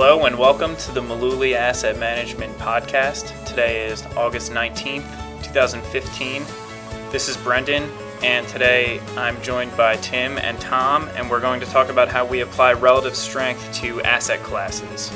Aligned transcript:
Hello 0.00 0.26
and 0.26 0.38
welcome 0.38 0.76
to 0.76 0.92
the 0.92 1.00
Mullooly 1.00 1.56
Asset 1.56 1.98
Management 1.98 2.56
Podcast. 2.58 3.34
Today 3.44 3.88
is 3.88 4.06
August 4.16 4.52
19th, 4.52 5.02
2015. 5.42 6.44
This 7.10 7.28
is 7.28 7.36
Brendan, 7.38 7.90
and 8.22 8.46
today 8.46 9.00
I'm 9.16 9.42
joined 9.42 9.76
by 9.76 9.96
Tim 9.96 10.38
and 10.38 10.56
Tom, 10.60 11.08
and 11.16 11.28
we're 11.28 11.40
going 11.40 11.58
to 11.58 11.66
talk 11.66 11.88
about 11.88 12.06
how 12.08 12.24
we 12.24 12.42
apply 12.42 12.74
relative 12.74 13.16
strength 13.16 13.72
to 13.80 14.00
asset 14.02 14.40
classes. 14.44 15.10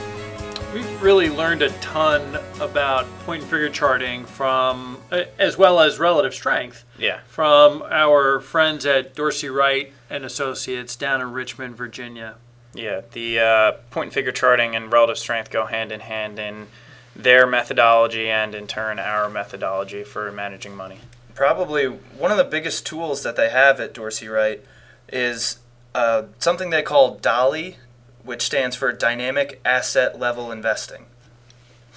We've 0.75 1.01
really 1.01 1.31
learned 1.31 1.63
a 1.63 1.71
ton 1.79 2.41
about 2.61 3.07
point 3.21 3.43
and 3.43 3.51
figure 3.53 3.69
charting 3.69 4.25
from, 4.27 4.99
as 5.39 5.57
well 5.57 5.79
as 5.79 6.01
relative 6.01 6.35
strength, 6.35 6.85
Yeah. 6.99 7.21
from 7.29 7.85
our 7.89 8.41
friends 8.41 8.85
at 8.85 9.15
Dorsey 9.15 9.49
Wright 9.49 9.93
and 10.11 10.25
Associates 10.25 10.97
down 10.97 11.21
in 11.21 11.31
Richmond, 11.31 11.77
Virginia. 11.77 12.35
Yeah, 12.75 13.03
the 13.13 13.39
uh, 13.39 13.73
point 13.91 14.07
and 14.07 14.13
figure 14.15 14.33
charting 14.33 14.75
and 14.75 14.93
relative 14.93 15.19
strength 15.19 15.51
go 15.51 15.67
hand 15.67 15.93
in 15.93 16.01
hand 16.01 16.39
in 16.39 16.69
their 17.15 17.47
methodology 17.47 18.31
and 18.31 18.55
in 18.55 18.67
turn 18.67 18.99
our 18.99 19.29
methodology 19.29 20.03
for 20.05 20.33
managing 20.33 20.75
money. 20.75 20.99
Probably 21.35 21.87
one 21.87 22.31
of 22.31 22.39
the 22.39 22.45
biggest 22.45 22.87
tools 22.87 23.23
that 23.23 23.37
they 23.37 23.51
have 23.51 23.81
at 23.81 23.93
Dorsey 23.93 24.29
Wright 24.29 24.65
is 25.09 25.59
uh, 25.95 26.25
something 26.39 26.71
they 26.71 26.83
call 26.83 27.19
DALI, 27.19 27.77
which 28.25 28.43
stands 28.43 28.77
for 28.77 28.93
Dynamic 28.93 29.61
Asset 29.65 30.19
Level 30.19 30.51
Investing. 30.51 31.07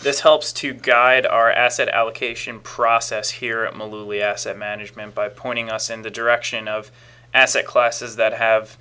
This 0.02 0.22
helps 0.22 0.52
to 0.54 0.74
guide 0.74 1.26
our 1.26 1.50
asset 1.50 1.88
allocation 1.88 2.60
process 2.60 3.32
here 3.32 3.64
at 3.64 3.74
Mullooly 3.74 4.20
Asset 4.20 4.58
Management 4.58 5.16
by 5.16 5.30
pointing 5.30 5.70
us 5.70 5.90
in 5.90 6.02
the 6.02 6.10
direction 6.12 6.68
of 6.68 6.92
asset 7.34 7.66
classes 7.66 8.18
that 8.18 8.34
have 8.34 8.78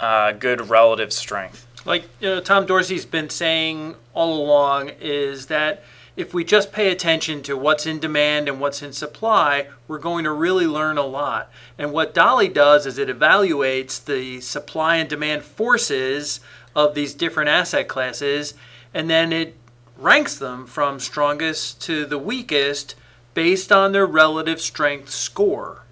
uh, 0.00 0.32
good 0.32 0.68
relative 0.68 1.12
strength. 1.12 1.66
Like 1.84 2.08
you 2.20 2.28
know, 2.28 2.40
Tom 2.40 2.66
Dorsey's 2.66 3.06
been 3.06 3.30
saying 3.30 3.96
all 4.14 4.40
along, 4.44 4.90
is 5.00 5.46
that 5.46 5.82
if 6.16 6.34
we 6.34 6.44
just 6.44 6.72
pay 6.72 6.90
attention 6.90 7.42
to 7.42 7.56
what's 7.56 7.86
in 7.86 7.98
demand 7.98 8.48
and 8.48 8.60
what's 8.60 8.82
in 8.82 8.92
supply, 8.92 9.68
we're 9.88 9.98
going 9.98 10.24
to 10.24 10.32
really 10.32 10.66
learn 10.66 10.98
a 10.98 11.06
lot. 11.06 11.50
And 11.78 11.92
what 11.92 12.14
DALI 12.14 12.52
does 12.52 12.86
is 12.86 12.98
it 12.98 13.08
evaluates 13.08 14.04
the 14.04 14.40
supply 14.40 14.96
and 14.96 15.08
demand 15.08 15.42
forces 15.42 16.40
of 16.76 16.94
these 16.94 17.14
different 17.14 17.48
asset 17.48 17.88
classes, 17.88 18.54
and 18.92 19.08
then 19.08 19.32
it 19.32 19.56
ranks 19.96 20.36
them 20.36 20.66
from 20.66 21.00
strongest 21.00 21.80
to 21.82 22.04
the 22.04 22.18
weakest 22.18 22.94
based 23.34 23.72
on 23.72 23.92
their 23.92 24.06
relative 24.06 24.60
strength 24.60 25.08
score. 25.10 25.84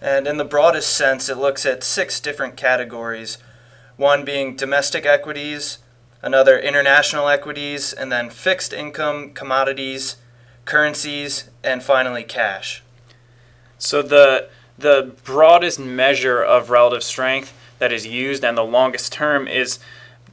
And 0.00 0.26
in 0.26 0.38
the 0.38 0.44
broadest 0.44 0.96
sense, 0.96 1.28
it 1.28 1.36
looks 1.36 1.66
at 1.66 1.84
six 1.84 2.20
different 2.20 2.56
categories 2.56 3.38
one 3.96 4.24
being 4.24 4.56
domestic 4.56 5.04
equities, 5.04 5.76
another 6.22 6.58
international 6.58 7.28
equities, 7.28 7.92
and 7.92 8.10
then 8.10 8.30
fixed 8.30 8.72
income, 8.72 9.30
commodities, 9.34 10.16
currencies, 10.64 11.50
and 11.62 11.82
finally 11.82 12.24
cash. 12.24 12.82
So 13.78 14.00
the 14.00 14.48
the 14.78 15.12
broadest 15.24 15.78
measure 15.78 16.42
of 16.42 16.70
relative 16.70 17.02
strength 17.02 17.52
that 17.78 17.92
is 17.92 18.06
used 18.06 18.42
and 18.42 18.56
the 18.56 18.64
longest 18.64 19.12
term 19.12 19.46
is 19.46 19.78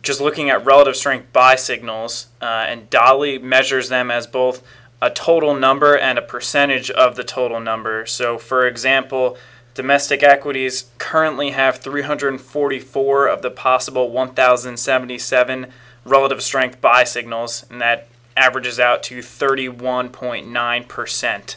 just 0.02 0.22
looking 0.22 0.50
at 0.50 0.64
relative 0.64 0.96
strength 0.96 1.34
buy 1.34 1.56
signals, 1.56 2.28
uh, 2.42 2.46
and 2.46 2.90
DALI 2.90 3.42
measures 3.42 3.90
them 3.90 4.10
as 4.10 4.26
both 4.26 4.64
a 5.02 5.10
total 5.10 5.54
number 5.54 5.98
and 5.98 6.18
a 6.18 6.22
percentage 6.22 6.90
of 6.90 7.16
the 7.16 7.24
total 7.24 7.60
number. 7.60 8.06
So, 8.06 8.38
for 8.38 8.66
example, 8.66 9.38
domestic 9.78 10.22
equities 10.24 10.90
currently 10.98 11.52
have 11.52 11.78
344 11.78 13.28
of 13.28 13.42
the 13.44 13.52
possible 13.52 14.10
1,077 14.10 15.68
relative 16.04 16.42
strength 16.42 16.82
buy 16.82 17.04
signals, 17.04 17.64
and 17.70 17.80
that 17.80 18.08
averages 18.36 18.80
out 18.80 19.04
to 19.04 19.20
31.9%. 19.20 21.56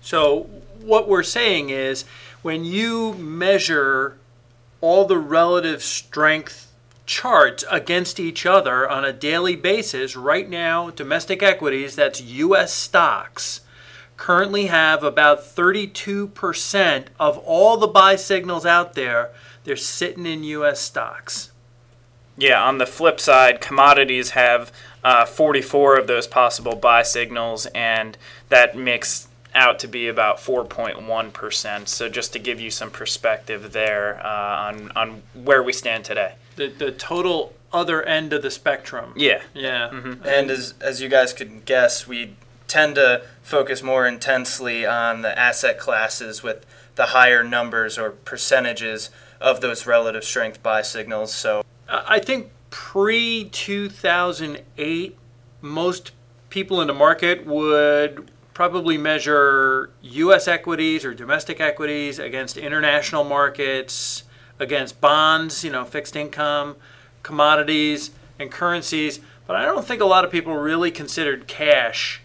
So, 0.00 0.50
what 0.80 1.08
we're 1.08 1.22
saying 1.22 1.70
is 1.70 2.04
when 2.42 2.64
you 2.64 3.14
measure 3.14 4.18
all 4.80 5.04
the 5.04 5.18
relative 5.18 5.80
strength 5.80 6.72
charts 7.06 7.64
against 7.70 8.18
each 8.18 8.44
other 8.44 8.90
on 8.90 9.04
a 9.04 9.12
daily 9.12 9.54
basis, 9.54 10.16
right 10.16 10.50
now, 10.50 10.90
domestic 10.90 11.40
equities, 11.40 11.94
that's 11.94 12.20
US 12.20 12.72
stocks, 12.72 13.60
currently 14.16 14.66
have 14.66 15.02
about 15.02 15.40
32% 15.40 17.06
of 17.18 17.38
all 17.38 17.76
the 17.76 17.86
buy 17.86 18.16
signals 18.16 18.64
out 18.64 18.94
there. 18.94 19.30
They're 19.64 19.76
sitting 19.76 20.26
in 20.26 20.44
US 20.44 20.80
stocks. 20.80 21.50
Yeah, 22.36 22.62
on 22.62 22.78
the 22.78 22.86
flip 22.86 23.20
side, 23.20 23.60
commodities 23.60 24.30
have 24.30 24.72
uh, 25.04 25.24
44 25.24 25.98
of 25.98 26.06
those 26.06 26.26
possible 26.26 26.74
buy 26.74 27.02
signals, 27.02 27.66
and 27.66 28.18
that 28.48 28.76
makes 28.76 29.28
out 29.54 29.78
to 29.78 29.86
be 29.86 30.08
about 30.08 30.38
4.1%. 30.38 31.86
So, 31.86 32.08
just 32.08 32.32
to 32.32 32.38
give 32.40 32.60
you 32.60 32.70
some 32.70 32.90
perspective 32.90 33.72
there 33.72 34.20
uh, 34.24 34.68
on, 34.68 34.90
on 34.96 35.22
where 35.34 35.62
we 35.62 35.72
stand 35.72 36.04
today. 36.04 36.34
The, 36.56 36.68
the 36.68 36.90
total 36.90 37.54
other 37.72 38.02
end 38.02 38.32
of 38.32 38.42
the 38.42 38.50
spectrum. 38.50 39.12
Yeah. 39.16 39.42
Yeah. 39.52 39.90
And 40.24 40.50
as, 40.50 40.74
as 40.80 41.00
you 41.00 41.08
guys 41.08 41.32
could 41.32 41.64
guess, 41.64 42.06
we 42.06 42.34
tend 42.74 42.96
to 42.96 43.22
focus 43.40 43.84
more 43.84 44.04
intensely 44.04 44.84
on 44.84 45.22
the 45.22 45.38
asset 45.38 45.78
classes 45.78 46.42
with 46.42 46.66
the 46.96 47.06
higher 47.06 47.44
numbers 47.44 47.96
or 47.96 48.10
percentages 48.10 49.10
of 49.40 49.60
those 49.60 49.86
relative 49.86 50.24
strength 50.24 50.60
buy 50.60 50.82
signals. 50.82 51.32
So 51.32 51.62
I 51.88 52.18
think 52.18 52.50
pre 52.70 53.48
2008, 53.50 55.16
most 55.60 56.10
people 56.50 56.80
in 56.80 56.88
the 56.88 56.94
market 56.94 57.46
would 57.46 58.28
probably 58.54 58.98
measure 58.98 59.90
U.S. 60.02 60.48
equities 60.48 61.04
or 61.04 61.14
domestic 61.14 61.60
equities 61.60 62.18
against 62.18 62.56
international 62.56 63.22
markets, 63.22 64.24
against 64.58 65.00
bonds, 65.00 65.62
you 65.62 65.70
know, 65.70 65.84
fixed 65.84 66.16
income, 66.16 66.74
commodities, 67.22 68.10
and 68.40 68.50
currencies. 68.50 69.20
But 69.46 69.54
I 69.54 69.64
don't 69.64 69.86
think 69.86 70.02
a 70.02 70.06
lot 70.06 70.24
of 70.24 70.32
people 70.32 70.56
really 70.56 70.90
considered 70.90 71.46
cash 71.46 72.20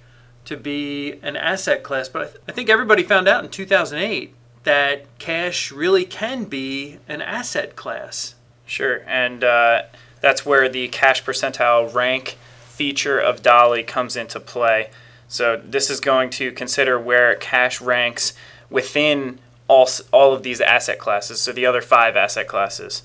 to 0.50 0.58
be 0.58 1.14
an 1.22 1.36
asset 1.36 1.84
class. 1.84 2.10
But 2.10 2.22
I, 2.22 2.26
th- 2.26 2.38
I 2.48 2.52
think 2.52 2.70
everybody 2.70 3.04
found 3.04 3.28
out 3.28 3.44
in 3.44 3.52
2008 3.52 4.34
that 4.64 5.06
cash 5.20 5.72
really 5.72 6.06
can 6.06 6.46
be 6.46 6.98
an 7.08 7.22
asset 7.22 7.76
class. 7.76 8.34
Sure. 8.66 9.04
And 9.08 9.44
uh, 9.44 9.84
that's 10.22 10.48
where 10.48 10.68
the 10.68 10.88
cash 10.88 11.24
percentile 11.24 11.94
rank 11.94 12.38
feature 12.66 13.20
of 13.20 13.44
DALI 13.44 13.86
comes 13.86 14.16
into 14.16 14.40
play. 14.40 14.90
So, 15.28 15.62
this 15.64 15.92
is 15.92 16.00
going 16.00 16.32
to 16.32 16.52
consider 16.52 17.00
where 17.00 17.36
cash 17.36 17.80
ranks 17.80 18.34
within 18.72 19.38
all, 19.68 19.88
all 20.12 20.34
of 20.34 20.42
these 20.42 20.60
asset 20.60 20.98
classes, 20.98 21.40
so 21.40 21.52
the 21.52 21.68
other 21.68 21.82
five 21.82 22.16
asset 22.16 22.48
classes. 22.48 23.04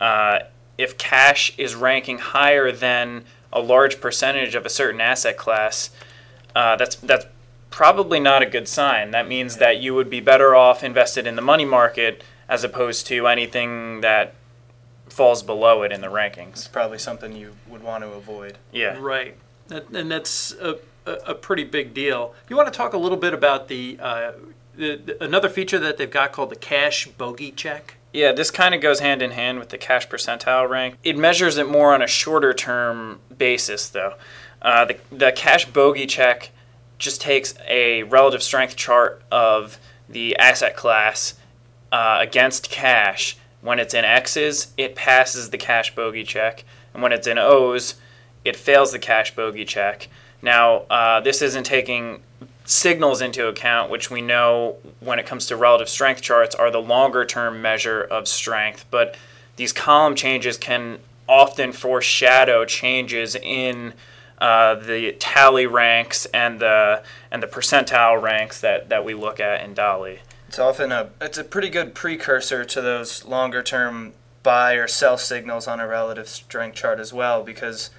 Uh, 0.00 0.38
if 0.78 0.96
cash 0.96 1.52
is 1.58 1.74
ranking 1.74 2.16
higher 2.16 2.72
than 2.72 3.24
a 3.52 3.60
large 3.60 4.00
percentage 4.00 4.54
of 4.54 4.64
a 4.64 4.70
certain 4.70 5.02
asset 5.02 5.36
class, 5.36 5.90
uh, 6.54 6.76
that's 6.76 6.96
that's 6.96 7.26
probably 7.70 8.20
not 8.20 8.42
a 8.42 8.46
good 8.46 8.66
sign. 8.68 9.10
That 9.10 9.28
means 9.28 9.58
that 9.58 9.78
you 9.78 9.94
would 9.94 10.10
be 10.10 10.20
better 10.20 10.54
off 10.54 10.82
invested 10.82 11.26
in 11.26 11.36
the 11.36 11.42
money 11.42 11.64
market 11.64 12.22
as 12.48 12.64
opposed 12.64 13.06
to 13.08 13.26
anything 13.26 14.00
that 14.00 14.34
falls 15.08 15.42
below 15.42 15.82
it 15.82 15.92
in 15.92 16.00
the 16.00 16.08
rankings. 16.08 16.52
it's 16.52 16.68
probably 16.68 16.98
something 16.98 17.34
you 17.34 17.54
would 17.68 17.82
want 17.82 18.04
to 18.04 18.10
avoid. 18.10 18.58
Yeah. 18.72 18.96
Right. 18.98 19.36
That, 19.68 19.88
and 19.90 20.10
that's 20.10 20.52
a, 20.52 20.78
a, 21.06 21.12
a 21.12 21.34
pretty 21.34 21.64
big 21.64 21.92
deal. 21.92 22.34
You 22.48 22.56
want 22.56 22.72
to 22.72 22.76
talk 22.76 22.94
a 22.94 22.98
little 22.98 23.18
bit 23.18 23.34
about 23.34 23.68
the, 23.68 23.98
uh, 24.00 24.32
the, 24.76 24.96
the 24.96 25.24
another 25.24 25.48
feature 25.48 25.78
that 25.78 25.96
they've 25.98 26.10
got 26.10 26.32
called 26.32 26.50
the 26.50 26.56
cash 26.56 27.06
bogey 27.08 27.50
check? 27.50 27.96
Yeah, 28.12 28.32
this 28.32 28.50
kind 28.50 28.74
of 28.74 28.80
goes 28.80 29.00
hand 29.00 29.20
in 29.20 29.32
hand 29.32 29.58
with 29.58 29.68
the 29.68 29.76
cash 29.76 30.08
percentile 30.08 30.68
rank. 30.68 30.96
It 31.04 31.16
measures 31.16 31.58
it 31.58 31.68
more 31.68 31.92
on 31.92 32.00
a 32.00 32.06
shorter 32.06 32.54
term 32.54 33.20
basis, 33.36 33.88
though. 33.88 34.14
Uh, 34.60 34.84
the, 34.84 34.98
the 35.10 35.32
cash 35.32 35.66
bogey 35.66 36.06
check 36.06 36.50
just 36.98 37.20
takes 37.20 37.54
a 37.68 38.02
relative 38.04 38.42
strength 38.42 38.76
chart 38.76 39.22
of 39.30 39.78
the 40.08 40.36
asset 40.36 40.76
class 40.76 41.34
uh, 41.92 42.18
against 42.20 42.70
cash. 42.70 43.36
When 43.60 43.78
it's 43.78 43.94
in 43.94 44.04
X's, 44.04 44.72
it 44.76 44.94
passes 44.94 45.50
the 45.50 45.58
cash 45.58 45.94
bogey 45.94 46.24
check, 46.24 46.64
and 46.94 47.02
when 47.02 47.12
it's 47.12 47.26
in 47.26 47.38
O's, 47.38 47.94
it 48.44 48.56
fails 48.56 48.92
the 48.92 48.98
cash 48.98 49.34
bogey 49.34 49.64
check. 49.64 50.08
Now, 50.42 50.84
uh, 50.90 51.20
this 51.20 51.42
isn't 51.42 51.64
taking 51.64 52.22
signals 52.64 53.20
into 53.20 53.48
account, 53.48 53.90
which 53.90 54.10
we 54.10 54.20
know 54.20 54.76
when 55.00 55.18
it 55.18 55.26
comes 55.26 55.46
to 55.46 55.56
relative 55.56 55.88
strength 55.88 56.20
charts 56.20 56.54
are 56.54 56.70
the 56.70 56.80
longer 56.80 57.24
term 57.24 57.60
measure 57.62 58.02
of 58.02 58.28
strength. 58.28 58.84
But 58.90 59.16
these 59.56 59.72
column 59.72 60.14
changes 60.14 60.56
can 60.56 60.98
often 61.28 61.72
foreshadow 61.72 62.64
changes 62.64 63.34
in 63.34 63.94
uh, 64.40 64.74
the 64.76 65.12
tally 65.12 65.66
ranks 65.66 66.26
and 66.26 66.60
the 66.60 67.02
and 67.30 67.42
the 67.42 67.46
percentile 67.46 68.20
ranks 68.20 68.60
that, 68.60 68.88
that 68.88 69.04
we 69.04 69.14
look 69.14 69.40
at 69.40 69.62
in 69.62 69.74
DALI. 69.74 70.20
It's 70.48 70.58
often 70.58 70.92
a 70.92 71.10
it's 71.20 71.38
a 71.38 71.44
pretty 71.44 71.68
good 71.68 71.94
precursor 71.94 72.64
to 72.64 72.80
those 72.80 73.24
longer 73.24 73.62
term 73.62 74.14
buy 74.42 74.74
or 74.74 74.86
sell 74.86 75.18
signals 75.18 75.66
on 75.66 75.80
a 75.80 75.86
relative 75.86 76.28
strength 76.28 76.76
chart 76.76 77.00
as 77.00 77.12
well 77.12 77.42
because 77.42 77.90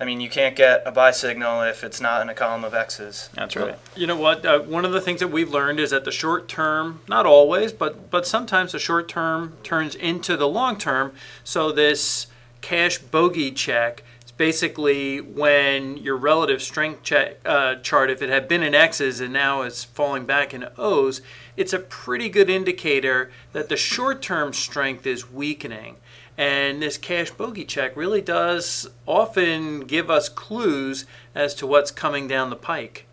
I 0.00 0.04
mean, 0.04 0.20
you 0.20 0.30
can't 0.30 0.54
get 0.54 0.82
a 0.86 0.92
buy 0.92 1.10
signal 1.10 1.62
if 1.62 1.82
it's 1.82 2.00
not 2.00 2.22
in 2.22 2.28
a 2.28 2.34
column 2.34 2.62
of 2.62 2.72
X's. 2.72 3.30
That's 3.34 3.56
right. 3.56 3.76
You 3.96 4.06
know 4.06 4.16
what? 4.16 4.46
Uh, 4.46 4.60
one 4.60 4.84
of 4.84 4.92
the 4.92 5.00
things 5.00 5.18
that 5.20 5.28
we've 5.28 5.50
learned 5.50 5.80
is 5.80 5.90
that 5.90 6.04
the 6.04 6.12
short 6.12 6.46
term, 6.48 7.00
not 7.08 7.26
always, 7.26 7.72
but 7.72 8.10
but 8.10 8.26
sometimes 8.26 8.72
the 8.72 8.78
short 8.78 9.08
term 9.08 9.56
turns 9.64 9.96
into 9.96 10.36
the 10.36 10.48
long 10.48 10.78
term. 10.78 11.12
So 11.42 11.72
this 11.72 12.28
cash 12.60 12.98
bogey 12.98 13.50
check 13.50 14.04
is 14.17 14.17
basically 14.38 15.20
when 15.20 15.98
your 15.98 16.16
relative 16.16 16.62
strength 16.62 17.02
check, 17.02 17.36
uh, 17.44 17.74
chart, 17.76 18.08
if 18.08 18.22
it 18.22 18.30
had 18.30 18.48
been 18.48 18.62
in 18.62 18.74
X's 18.74 19.20
and 19.20 19.32
now 19.32 19.62
it's 19.62 19.84
falling 19.84 20.24
back 20.24 20.54
in 20.54 20.66
O's, 20.78 21.20
it's 21.56 21.72
a 21.72 21.78
pretty 21.78 22.30
good 22.30 22.48
indicator 22.48 23.30
that 23.52 23.68
the 23.68 23.76
short 23.76 24.22
term 24.22 24.54
strength 24.54 25.06
is 25.06 25.30
weakening. 25.30 25.96
And 26.38 26.80
this 26.80 26.96
cash 26.96 27.32
bogey 27.32 27.64
check 27.64 27.96
really 27.96 28.20
does 28.20 28.88
often 29.06 29.80
give 29.80 30.08
us 30.08 30.28
clues 30.28 31.04
as 31.34 31.52
to 31.56 31.66
what's 31.66 31.90
coming 31.90 32.28
down 32.28 32.48
the 32.48 32.56
pike. 32.56 33.06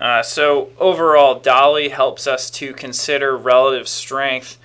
Uh, 0.00 0.22
so 0.22 0.70
overall, 0.78 1.38
DALI 1.38 1.90
helps 1.90 2.26
us 2.26 2.48
to 2.52 2.72
consider 2.72 3.36
relative 3.36 3.86
strength 3.86 4.56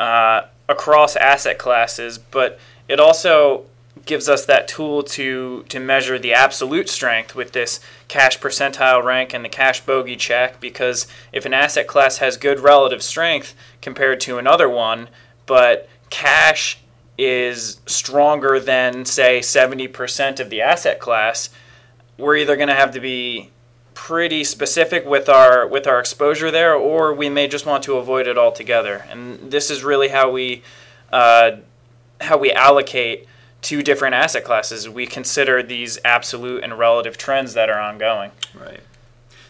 uh, 0.00 0.42
across 0.68 1.14
asset 1.14 1.58
classes, 1.58 2.18
but 2.18 2.58
it 2.88 2.98
also 2.98 3.66
gives 4.06 4.28
us 4.28 4.44
that 4.46 4.68
tool 4.68 5.02
to 5.02 5.64
to 5.68 5.80
measure 5.80 6.18
the 6.18 6.32
absolute 6.32 6.88
strength 6.88 7.34
with 7.34 7.52
this 7.52 7.80
cash 8.08 8.38
percentile 8.38 9.04
rank 9.04 9.34
and 9.34 9.44
the 9.44 9.48
cash 9.48 9.80
bogey 9.80 10.16
check. 10.16 10.60
Because 10.60 11.06
if 11.32 11.44
an 11.46 11.54
asset 11.54 11.86
class 11.86 12.18
has 12.18 12.36
good 12.36 12.60
relative 12.60 13.02
strength 13.02 13.54
compared 13.80 14.20
to 14.20 14.38
another 14.38 14.68
one, 14.68 15.08
but 15.46 15.88
cash 16.10 16.78
is 17.18 17.80
stronger 17.86 18.58
than 18.58 19.04
say 19.04 19.40
70% 19.40 20.40
of 20.40 20.48
the 20.48 20.62
asset 20.62 20.98
class, 20.98 21.50
we're 22.16 22.36
either 22.36 22.56
going 22.56 22.68
to 22.68 22.74
have 22.74 22.92
to 22.92 23.00
be 23.00 23.50
pretty 23.92 24.42
specific 24.42 25.04
with 25.04 25.28
our 25.28 25.66
with 25.66 25.86
our 25.86 26.00
exposure 26.00 26.50
there, 26.50 26.74
or 26.74 27.12
we 27.12 27.28
may 27.28 27.46
just 27.46 27.66
want 27.66 27.84
to 27.84 27.96
avoid 27.96 28.26
it 28.26 28.38
altogether. 28.38 29.04
And 29.10 29.50
this 29.50 29.70
is 29.70 29.84
really 29.84 30.08
how 30.08 30.30
we 30.30 30.62
uh, 31.12 31.52
how 32.20 32.38
we 32.38 32.52
allocate 32.52 33.26
two 33.62 33.82
different 33.82 34.14
asset 34.14 34.44
classes. 34.44 34.88
We 34.88 35.06
consider 35.06 35.62
these 35.62 35.98
absolute 36.04 36.64
and 36.64 36.78
relative 36.78 37.16
trends 37.16 37.54
that 37.54 37.68
are 37.70 37.80
ongoing. 37.80 38.32
Right. 38.54 38.80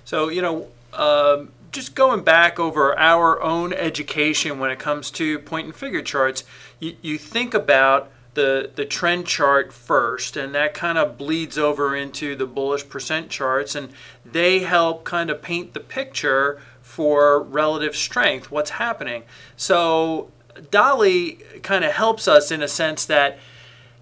So 0.05 0.29
you 0.29 0.43
know. 0.43 0.69
Um, 0.93 1.53
just 1.73 1.95
going 1.95 2.25
back 2.25 2.59
over 2.59 2.99
our 2.99 3.41
own 3.41 3.73
education 3.73 4.59
when 4.59 4.73
it 4.73 4.81
comes 4.81 5.09
to 5.13 5.39
point 5.39 5.67
and 5.67 5.75
figure 5.75 6.03
charts, 6.03 6.43
you, 6.81 6.97
you 7.01 7.17
think 7.17 7.55
about 7.55 8.11
the, 8.35 8.73
the 8.75 8.85
trend 8.85 9.27
chart 9.27 9.73
first, 9.73 10.37
and 10.37 10.53
that 10.55 10.75
kind 10.75 10.99
of 10.99 11.17
bleeds 11.17 11.59
over 11.59 11.95
into 11.95 12.35
the 12.35 12.47
bullish 12.47 12.89
percent 12.89 13.31
charts, 13.31 13.77
and 13.77 13.91
they 14.25 14.59
help 14.61 15.05
kind 15.05 15.31
of 15.31 15.43
paint 15.43 15.73
the 15.73 15.79
picture 15.81 16.61
for 16.83 17.41
relative 17.41 17.95
strength, 17.95 18.51
what's 18.51 18.71
happening. 18.71 19.23
So 19.57 20.31
DALI 20.73 21.63
kind 21.63 21.85
of 21.85 21.93
helps 21.93 22.27
us 22.27 22.51
in 22.51 22.63
a 22.63 22.69
sense 22.69 23.05
that, 23.07 23.39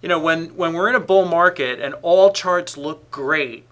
you 0.03 0.09
know, 0.09 0.19
when, 0.19 0.57
when 0.57 0.73
we're 0.73 0.89
in 0.89 0.95
a 0.95 1.01
bull 1.01 1.25
market 1.25 1.81
and 1.81 1.95
all 2.03 2.33
charts 2.33 2.77
look 2.77 3.11
great, 3.11 3.67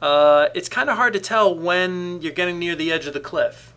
uh, 0.00 0.48
it's 0.54 0.68
kind 0.68 0.88
of 0.88 0.96
hard 0.96 1.12
to 1.12 1.20
tell 1.20 1.54
when 1.54 2.20
you're 2.22 2.32
getting 2.32 2.58
near 2.58 2.74
the 2.74 2.90
edge 2.90 3.06
of 3.06 3.12
the 3.12 3.20
cliff. 3.20 3.72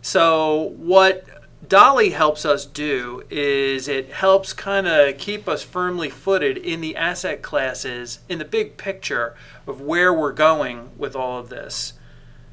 So 0.00 0.74
what 0.76 1.26
DALI 1.66 2.12
helps 2.12 2.44
us 2.44 2.64
do 2.64 3.24
is 3.28 3.88
it 3.88 4.10
helps 4.10 4.52
kind 4.52 4.86
of 4.86 5.18
keep 5.18 5.48
us 5.48 5.62
firmly 5.62 6.10
footed 6.10 6.56
in 6.58 6.80
the 6.80 6.94
asset 6.94 7.42
classes 7.42 8.20
in 8.28 8.38
the 8.38 8.44
big 8.44 8.76
picture 8.76 9.34
of 9.66 9.80
where 9.80 10.12
we're 10.12 10.32
going 10.32 10.90
with 10.96 11.16
all 11.16 11.38
of 11.38 11.48
this. 11.48 11.94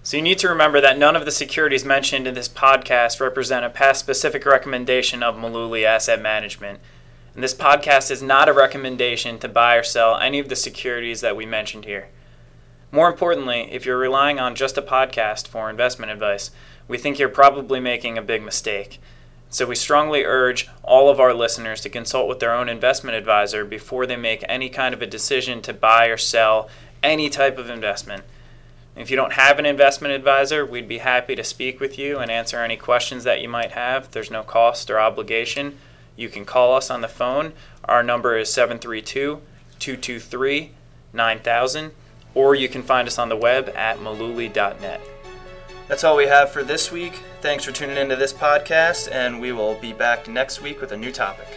So 0.01 0.17
you 0.17 0.23
need 0.23 0.39
to 0.39 0.49
remember 0.49 0.81
that 0.81 0.97
none 0.97 1.15
of 1.15 1.25
the 1.25 1.31
securities 1.31 1.85
mentioned 1.85 2.27
in 2.27 2.33
this 2.33 2.49
podcast 2.49 3.21
represent 3.21 3.63
a 3.63 3.69
past 3.69 3.99
specific 3.99 4.45
recommendation 4.45 5.21
of 5.21 5.35
Mullooly 5.35 5.85
Asset 5.85 6.21
Management. 6.21 6.79
And 7.35 7.43
this 7.43 7.55
podcast 7.55 8.11
is 8.11 8.21
not 8.21 8.47
a 8.47 8.53
recommendation 8.53 9.39
to 9.39 9.49
buy 9.49 9.75
or 9.75 9.83
sell 9.83 10.17
any 10.17 10.37
of 10.37 10.49
the 10.49 10.55
securities 10.55 11.21
that 11.21 11.35
we 11.35 11.45
mentioned 11.45 11.85
here. 11.85 12.09
More 12.91 13.09
importantly, 13.09 13.69
if 13.71 13.87
you're 13.87 13.97
relying 13.97 14.39
on 14.39 14.53
just 14.53 14.77
a 14.77 14.81
podcast 14.83 15.47
for 15.47 15.67
investment 15.67 16.11
advice, 16.11 16.51
we 16.87 16.99
think 16.99 17.17
you're 17.17 17.29
probably 17.29 17.79
making 17.79 18.19
a 18.19 18.21
big 18.21 18.43
mistake. 18.43 18.99
So 19.49 19.65
we 19.65 19.75
strongly 19.75 20.23
urge 20.23 20.69
all 20.83 21.09
of 21.09 21.19
our 21.19 21.33
listeners 21.33 21.81
to 21.81 21.89
consult 21.89 22.27
with 22.27 22.39
their 22.39 22.53
own 22.53 22.69
investment 22.69 23.17
advisor 23.17 23.65
before 23.65 24.05
they 24.05 24.15
make 24.15 24.43
any 24.47 24.69
kind 24.69 24.93
of 24.93 25.01
a 25.01 25.07
decision 25.07 25.61
to 25.63 25.73
buy 25.73 26.07
or 26.07 26.17
sell 26.17 26.69
any 27.01 27.29
type 27.29 27.57
of 27.57 27.69
investment. 27.69 28.23
If 28.95 29.09
you 29.09 29.15
don't 29.15 29.33
have 29.33 29.57
an 29.57 29.65
investment 29.65 30.13
advisor, 30.13 30.63
we'd 30.63 30.87
be 30.87 30.99
happy 30.99 31.35
to 31.35 31.43
speak 31.43 31.79
with 31.79 31.97
you 31.97 32.19
and 32.19 32.29
answer 32.29 32.59
any 32.59 32.77
questions 32.77 33.23
that 33.23 33.41
you 33.41 33.49
might 33.49 33.71
have. 33.71 34.11
There's 34.11 34.29
no 34.29 34.43
cost 34.43 34.91
or 34.91 34.99
obligation. 34.99 35.79
You 36.15 36.29
can 36.29 36.45
call 36.45 36.75
us 36.75 36.89
on 36.89 37.01
the 37.01 37.07
phone. 37.07 37.53
Our 37.85 38.03
number 38.03 38.37
is 38.37 38.53
732 38.53 39.41
223 39.79 40.71
9000, 41.11 41.91
or 42.33 42.55
you 42.55 42.69
can 42.69 42.83
find 42.83 43.07
us 43.07 43.19
on 43.19 43.29
the 43.29 43.35
web 43.35 43.69
at 43.75 43.99
mullooly.net. 43.99 45.01
That's 45.87 46.03
all 46.03 46.15
we 46.15 46.27
have 46.27 46.51
for 46.51 46.63
this 46.63 46.91
week. 46.91 47.19
Thanks 47.41 47.65
for 47.65 47.71
tuning 47.71 47.97
into 47.97 48.15
this 48.15 48.33
podcast, 48.33 49.11
and 49.11 49.41
we 49.41 49.51
will 49.51 49.75
be 49.75 49.93
back 49.93 50.27
next 50.27 50.61
week 50.61 50.79
with 50.79 50.91
a 50.91 50.97
new 50.97 51.11
topic. 51.11 51.47